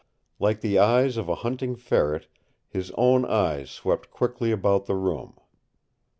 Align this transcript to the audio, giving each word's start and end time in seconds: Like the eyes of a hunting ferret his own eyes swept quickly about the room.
Like 0.39 0.61
the 0.61 0.79
eyes 0.79 1.15
of 1.15 1.29
a 1.29 1.35
hunting 1.45 1.75
ferret 1.75 2.25
his 2.67 2.89
own 2.97 3.23
eyes 3.23 3.69
swept 3.69 4.09
quickly 4.09 4.49
about 4.51 4.87
the 4.87 4.95
room. 4.95 5.35